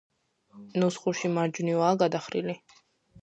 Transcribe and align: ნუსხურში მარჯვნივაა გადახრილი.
ნუსხურში 0.83 1.31
მარჯვნივაა 1.35 1.99
გადახრილი. 2.05 2.57